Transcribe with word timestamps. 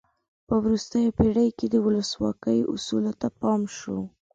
په 0.47 0.53
وروستیو 0.63 1.15
پیړیو 1.17 1.55
کې 1.57 1.67
د 1.69 1.75
ولسواکۍ 1.85 2.59
اصولو 2.73 3.11
ته 3.21 3.27
پام 3.41 3.61
شو. 3.77 3.99